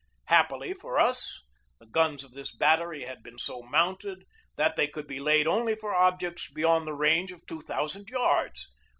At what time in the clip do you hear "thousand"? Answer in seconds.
7.61-8.09